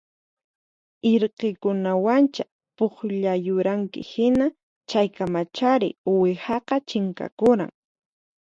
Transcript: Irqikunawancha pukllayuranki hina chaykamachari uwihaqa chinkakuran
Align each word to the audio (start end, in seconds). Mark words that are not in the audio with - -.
Irqikunawancha 1.11 2.43
pukllayuranki 2.77 3.99
hina 4.11 4.45
chaykamachari 4.89 5.89
uwihaqa 6.11 6.75
chinkakuran 6.89 7.71